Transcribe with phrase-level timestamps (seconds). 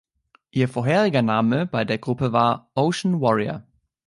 [0.49, 3.63] Ihr vorheriger Name bei der Gruppe war „Ocean Warrior“.